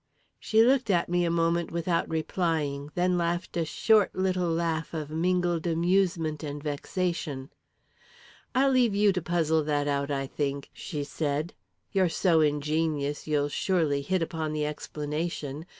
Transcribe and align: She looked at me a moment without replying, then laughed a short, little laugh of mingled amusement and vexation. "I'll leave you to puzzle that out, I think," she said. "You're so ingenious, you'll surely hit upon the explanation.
She 0.39 0.63
looked 0.63 0.89
at 0.89 1.09
me 1.09 1.25
a 1.25 1.29
moment 1.29 1.69
without 1.69 2.09
replying, 2.09 2.89
then 2.95 3.19
laughed 3.19 3.55
a 3.55 3.63
short, 3.65 4.15
little 4.15 4.49
laugh 4.49 4.95
of 4.95 5.11
mingled 5.11 5.67
amusement 5.67 6.41
and 6.41 6.57
vexation. 6.63 7.51
"I'll 8.55 8.71
leave 8.71 8.95
you 8.95 9.13
to 9.13 9.21
puzzle 9.21 9.63
that 9.65 9.87
out, 9.87 10.09
I 10.09 10.25
think," 10.25 10.71
she 10.73 11.03
said. 11.03 11.53
"You're 11.91 12.09
so 12.09 12.39
ingenious, 12.41 13.27
you'll 13.27 13.49
surely 13.49 14.01
hit 14.01 14.23
upon 14.23 14.53
the 14.53 14.65
explanation. 14.65 15.67